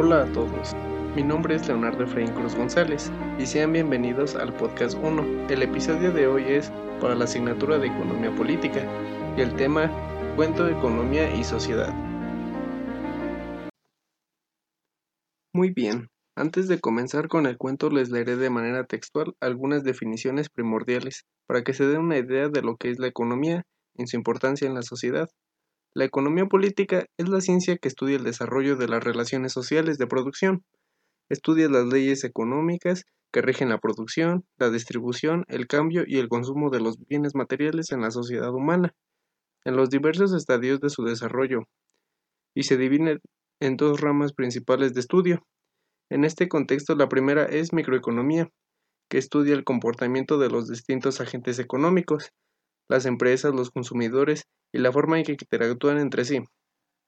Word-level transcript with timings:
Hola 0.00 0.22
a 0.22 0.32
todos, 0.32 0.76
mi 1.16 1.24
nombre 1.24 1.56
es 1.56 1.66
Leonardo 1.66 2.04
Efraín 2.04 2.32
Cruz 2.32 2.54
González 2.54 3.10
y 3.36 3.46
sean 3.46 3.72
bienvenidos 3.72 4.36
al 4.36 4.54
podcast 4.54 4.96
1. 4.96 5.48
El 5.50 5.60
episodio 5.60 6.12
de 6.12 6.28
hoy 6.28 6.44
es 6.44 6.70
para 7.00 7.16
la 7.16 7.24
asignatura 7.24 7.78
de 7.78 7.88
Economía 7.88 8.32
Política 8.36 8.86
y 9.36 9.40
el 9.40 9.56
tema 9.56 9.90
Cuento 10.36 10.66
de 10.66 10.70
Economía 10.74 11.34
y 11.34 11.42
Sociedad. 11.42 11.92
Muy 15.52 15.70
bien, 15.70 16.06
antes 16.36 16.68
de 16.68 16.78
comenzar 16.78 17.26
con 17.26 17.46
el 17.46 17.58
cuento 17.58 17.90
les 17.90 18.08
leeré 18.10 18.36
de 18.36 18.50
manera 18.50 18.84
textual 18.84 19.34
algunas 19.40 19.82
definiciones 19.82 20.48
primordiales 20.48 21.24
para 21.48 21.64
que 21.64 21.74
se 21.74 21.88
den 21.88 22.02
una 22.02 22.18
idea 22.18 22.48
de 22.48 22.62
lo 22.62 22.76
que 22.76 22.90
es 22.90 23.00
la 23.00 23.08
economía 23.08 23.64
y 23.96 24.06
su 24.06 24.14
importancia 24.14 24.68
en 24.68 24.74
la 24.74 24.82
sociedad. 24.82 25.28
La 25.94 26.04
economía 26.04 26.46
política 26.46 27.06
es 27.16 27.28
la 27.28 27.40
ciencia 27.40 27.76
que 27.78 27.88
estudia 27.88 28.16
el 28.16 28.24
desarrollo 28.24 28.76
de 28.76 28.88
las 28.88 29.02
relaciones 29.02 29.52
sociales 29.52 29.98
de 29.98 30.06
producción. 30.06 30.64
Estudia 31.30 31.68
las 31.68 31.86
leyes 31.86 32.24
económicas 32.24 33.04
que 33.32 33.42
rigen 33.42 33.68
la 33.68 33.78
producción, 33.78 34.44
la 34.58 34.70
distribución, 34.70 35.44
el 35.48 35.66
cambio 35.66 36.04
y 36.06 36.18
el 36.18 36.28
consumo 36.28 36.70
de 36.70 36.80
los 36.80 36.98
bienes 37.06 37.34
materiales 37.34 37.92
en 37.92 38.00
la 38.00 38.10
sociedad 38.10 38.52
humana, 38.52 38.94
en 39.64 39.76
los 39.76 39.90
diversos 39.90 40.32
estadios 40.34 40.80
de 40.80 40.90
su 40.90 41.04
desarrollo, 41.04 41.64
y 42.54 42.62
se 42.64 42.76
divide 42.76 43.20
en 43.60 43.76
dos 43.76 44.00
ramas 44.00 44.32
principales 44.32 44.94
de 44.94 45.00
estudio. 45.00 45.46
En 46.10 46.24
este 46.24 46.48
contexto, 46.48 46.94
la 46.94 47.08
primera 47.08 47.44
es 47.44 47.72
microeconomía, 47.72 48.48
que 49.10 49.18
estudia 49.18 49.54
el 49.54 49.64
comportamiento 49.64 50.38
de 50.38 50.50
los 50.50 50.68
distintos 50.68 51.20
agentes 51.20 51.58
económicos, 51.58 52.30
las 52.88 53.04
empresas, 53.04 53.54
los 53.54 53.70
consumidores 53.70 54.44
y 54.72 54.78
la 54.78 54.92
forma 54.92 55.18
en 55.18 55.24
que 55.24 55.32
interactúan 55.32 55.98
entre 55.98 56.24
sí. 56.24 56.40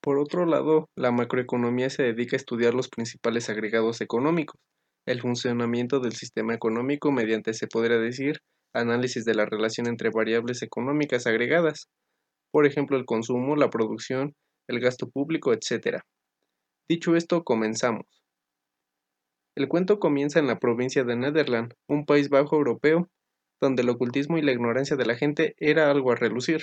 Por 0.00 0.18
otro 0.18 0.46
lado, 0.46 0.88
la 0.96 1.12
macroeconomía 1.12 1.90
se 1.90 2.02
dedica 2.02 2.36
a 2.36 2.38
estudiar 2.38 2.74
los 2.74 2.88
principales 2.88 3.48
agregados 3.48 4.00
económicos, 4.00 4.60
el 5.06 5.20
funcionamiento 5.20 6.00
del 6.00 6.12
sistema 6.12 6.54
económico 6.54 7.12
mediante, 7.12 7.54
se 7.54 7.66
podría 7.66 7.98
decir, 7.98 8.40
análisis 8.72 9.24
de 9.24 9.34
la 9.34 9.46
relación 9.46 9.86
entre 9.86 10.10
variables 10.10 10.62
económicas 10.62 11.26
agregadas, 11.26 11.88
por 12.50 12.66
ejemplo, 12.66 12.96
el 12.96 13.04
consumo, 13.04 13.56
la 13.56 13.70
producción, 13.70 14.34
el 14.68 14.80
gasto 14.80 15.08
público, 15.08 15.52
etc. 15.52 16.00
Dicho 16.88 17.16
esto, 17.16 17.44
comenzamos. 17.44 18.06
El 19.54 19.68
cuento 19.68 19.98
comienza 19.98 20.38
en 20.38 20.46
la 20.46 20.58
provincia 20.58 21.04
de 21.04 21.16
Nederland, 21.16 21.74
un 21.88 22.06
país 22.06 22.28
bajo 22.28 22.56
europeo, 22.56 23.08
donde 23.60 23.82
el 23.82 23.90
ocultismo 23.90 24.38
y 24.38 24.42
la 24.42 24.52
ignorancia 24.52 24.96
de 24.96 25.06
la 25.06 25.14
gente 25.14 25.54
era 25.58 25.90
algo 25.90 26.12
a 26.12 26.16
relucir. 26.16 26.62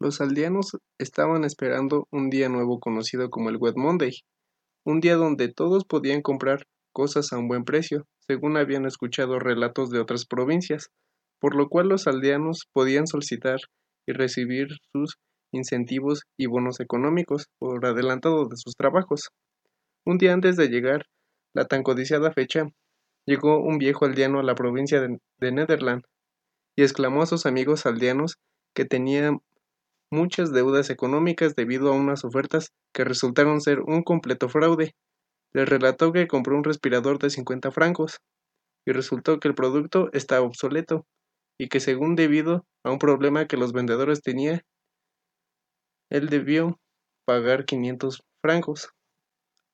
Los 0.00 0.20
aldeanos 0.20 0.76
estaban 0.98 1.42
esperando 1.42 2.06
un 2.12 2.30
día 2.30 2.48
nuevo 2.48 2.78
conocido 2.78 3.30
como 3.30 3.50
el 3.50 3.56
Wet 3.56 3.74
Monday, 3.76 4.12
un 4.84 5.00
día 5.00 5.16
donde 5.16 5.52
todos 5.52 5.84
podían 5.84 6.22
comprar 6.22 6.66
cosas 6.92 7.32
a 7.32 7.38
un 7.38 7.48
buen 7.48 7.64
precio, 7.64 8.06
según 8.20 8.56
habían 8.56 8.86
escuchado 8.86 9.40
relatos 9.40 9.90
de 9.90 9.98
otras 9.98 10.24
provincias, 10.24 10.90
por 11.40 11.56
lo 11.56 11.68
cual 11.68 11.88
los 11.88 12.06
aldeanos 12.06 12.68
podían 12.72 13.08
solicitar 13.08 13.58
y 14.06 14.12
recibir 14.12 14.68
sus 14.92 15.16
incentivos 15.52 16.22
y 16.36 16.46
bonos 16.46 16.78
económicos 16.78 17.46
por 17.58 17.84
adelantado 17.84 18.46
de 18.48 18.56
sus 18.56 18.74
trabajos. 18.76 19.30
Un 20.06 20.18
día 20.18 20.32
antes 20.32 20.56
de 20.56 20.68
llegar 20.68 21.06
la 21.54 21.64
tan 21.64 21.82
codiciada 21.82 22.32
fecha, 22.32 22.68
llegó 23.26 23.58
un 23.60 23.78
viejo 23.78 24.04
aldeano 24.04 24.38
a 24.38 24.44
la 24.44 24.54
provincia 24.54 25.00
de, 25.00 25.18
de 25.38 25.52
Nederland 25.52 26.02
y 26.76 26.82
exclamó 26.82 27.22
a 27.22 27.26
sus 27.26 27.46
amigos 27.46 27.84
aldeanos 27.84 28.36
que 28.74 28.84
tenían 28.84 29.40
muchas 30.10 30.52
deudas 30.52 30.90
económicas 30.90 31.54
debido 31.54 31.92
a 31.92 31.96
unas 31.96 32.24
ofertas 32.24 32.72
que 32.92 33.04
resultaron 33.04 33.60
ser 33.60 33.80
un 33.80 34.02
completo 34.02 34.48
fraude. 34.48 34.94
Le 35.52 35.64
relató 35.64 36.12
que 36.12 36.28
compró 36.28 36.56
un 36.56 36.64
respirador 36.64 37.18
de 37.18 37.30
50 37.30 37.70
francos 37.70 38.18
y 38.86 38.92
resultó 38.92 39.38
que 39.38 39.48
el 39.48 39.54
producto 39.54 40.10
estaba 40.12 40.46
obsoleto 40.46 41.06
y 41.58 41.68
que 41.68 41.80
según 41.80 42.14
debido 42.14 42.64
a 42.84 42.90
un 42.90 42.98
problema 42.98 43.46
que 43.46 43.56
los 43.56 43.72
vendedores 43.72 44.22
tenían, 44.22 44.62
él 46.10 46.28
debió 46.28 46.78
pagar 47.26 47.64
500 47.66 48.22
francos. 48.40 48.90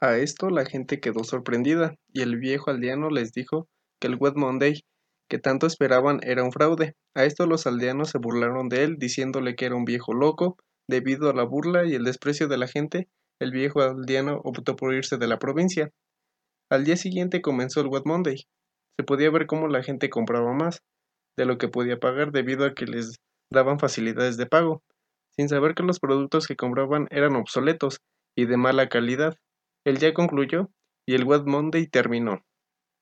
A 0.01 0.17
esto 0.17 0.51
la 0.51 0.65
gente 0.65 1.01
quedó 1.01 1.23
sorprendida 1.25 1.95
y 2.13 2.23
el 2.23 2.37
viejo 2.37 2.71
aldeano 2.71 3.11
les 3.11 3.33
dijo 3.33 3.69
que 4.01 4.09
el 4.09 4.17
Wet 4.17 4.35
Monday 4.35 4.83
que 5.29 5.39
tanto 5.39 5.67
esperaban 5.67 6.21
era 6.23 6.45
un 6.45 6.53
fraude. 6.53 6.95
A 7.15 7.25
esto 7.25 7.47
los 7.47 7.67
aldeanos 7.67 8.11
se 8.11 8.19
burlaron 8.19 8.69
de 8.69 8.85
él, 8.85 8.97
diciéndole 8.99 9.55
que 9.57 9.67
era 9.67 9.77
un 9.77 9.85
viejo 9.85 10.13
loco. 10.13 10.57
Debido 10.89 11.31
a 11.31 11.35
la 11.35 11.45
burla 11.45 11.87
y 11.87 11.95
el 11.95 12.05
desprecio 12.05 12.47
de 12.47 12.59
la 12.59 12.69
gente, 12.69 13.09
el 13.41 13.51
viejo 13.51 13.81
aldeano 13.81 14.41
optó 14.45 14.77
por 14.77 14.95
irse 14.95 15.17
de 15.17 15.27
la 15.27 15.39
provincia. 15.39 15.91
Al 16.71 16.85
día 16.85 16.97
siguiente 16.97 17.43
comenzó 17.43 17.81
el 17.81 17.89
Wet 17.89 18.05
Monday. 18.05 18.45
Se 18.99 19.05
podía 19.05 19.31
ver 19.31 19.47
cómo 19.47 19.69
la 19.69 19.83
gente 19.83 20.11
compraba 20.11 20.53
más 20.53 20.83
de 21.37 21.47
lo 21.47 21.59
que 21.59 21.69
podía 21.69 21.99
pagar 21.99 22.33
debido 22.33 22.65
a 22.65 22.75
que 22.75 22.87
les 22.87 23.17
daban 23.53 23.79
facilidades 23.79 24.37
de 24.37 24.47
pago, 24.47 24.83
sin 25.37 25.49
saber 25.49 25.75
que 25.75 25.83
los 25.83 26.01
productos 26.01 26.47
que 26.47 26.57
compraban 26.57 27.09
eran 27.11 27.35
obsoletos 27.37 27.99
y 28.37 28.47
de 28.47 28.57
mala 28.57 28.89
calidad. 28.89 29.37
El 29.85 29.99
día 29.99 30.15
concluyó 30.15 30.71
y 31.07 31.15
el 31.15 31.25
Wet 31.25 31.45
Monday 31.45 31.87
terminó. 31.87 32.43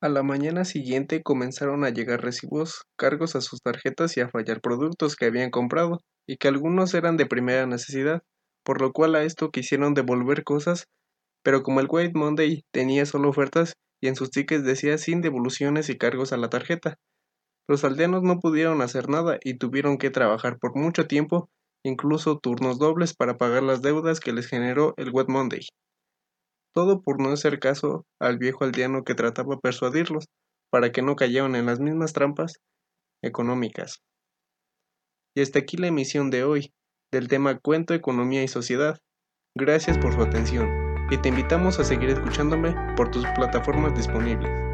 A 0.03 0.09
la 0.09 0.25
mañana 0.25 0.65
siguiente 0.65 1.23
comenzaron 1.23 1.85
a 1.85 1.91
llegar 1.91 2.23
recibos, 2.23 2.87
cargos 2.99 3.37
a 3.37 3.41
sus 3.41 3.63
tarjetas 3.63 4.17
y 4.17 4.21
a 4.21 4.29
fallar 4.29 4.61
productos 4.61 5.15
que 5.15 5.27
habían 5.27 5.51
comprado, 5.53 6.01
y 6.27 6.39
que 6.39 6.49
algunos 6.49 6.93
eran 6.95 7.17
de 7.17 7.27
primera 7.27 7.67
necesidad, 7.67 8.25
por 8.65 8.81
lo 8.81 8.93
cual 8.93 9.15
a 9.15 9.23
esto 9.23 9.53
quisieron 9.53 9.95
devolver 9.95 10.43
cosas, 10.43 10.89
pero 11.45 11.63
como 11.63 11.79
el 11.79 11.87
White 11.89 12.19
Monday 12.19 12.65
tenía 12.73 13.07
solo 13.07 13.29
ofertas 13.29 13.75
y 14.03 14.09
en 14.09 14.17
sus 14.17 14.33
tickets 14.33 14.65
decía 14.65 14.99
sin 14.99 15.21
devoluciones 15.21 15.89
y 15.89 15.97
cargos 15.97 16.33
a 16.33 16.37
la 16.37 16.51
tarjeta, 16.51 16.99
los 17.69 17.85
aldeanos 17.85 18.25
no 18.25 18.41
pudieron 18.41 18.83
hacer 18.83 19.09
nada 19.09 19.39
y 19.45 19.55
tuvieron 19.55 19.99
que 19.99 20.11
trabajar 20.11 20.59
por 20.59 20.77
mucho 20.77 21.07
tiempo, 21.07 21.49
incluso 21.85 22.41
turnos 22.41 22.81
dobles 22.81 23.15
para 23.15 23.37
pagar 23.37 23.63
las 23.63 23.83
deudas 23.83 24.19
que 24.19 24.33
les 24.33 24.49
generó 24.49 24.95
el 24.97 25.11
Wet 25.11 25.29
Monday 25.29 25.65
todo 26.75 27.03
por 27.03 27.21
no 27.21 27.31
hacer 27.31 27.59
caso 27.59 28.07
al 28.21 28.39
viejo 28.39 28.65
aldeano 28.65 29.05
que 29.05 29.15
trataba 29.15 29.55
de 29.55 29.61
persuadirlos 29.61 30.27
para 30.71 30.91
que 30.91 31.03
no 31.03 31.17
cayeran 31.17 31.55
en 31.55 31.67
las 31.67 31.81
mismas 31.81 32.13
trampas 32.13 32.61
económicas. 33.23 34.03
Y 35.37 35.43
hasta 35.43 35.61
aquí 35.61 35.77
la 35.77 35.89
emisión 35.89 36.31
de 36.31 36.45
hoy 36.45 36.73
del 37.13 37.29
tema 37.29 37.59
Cuento, 37.59 37.95
Economía 37.95 38.43
y 38.43 38.49
Sociedad. 38.49 38.99
Gracias 39.55 39.99
por 39.99 40.15
su 40.15 40.23
atención 40.23 40.69
y 41.11 41.19
te 41.19 41.29
invitamos 41.29 41.79
a 41.79 41.85
seguir 41.85 42.09
escuchándome 42.09 42.75
por 42.97 43.11
tus 43.11 43.27
plataformas 43.35 43.95
disponibles. 43.95 44.72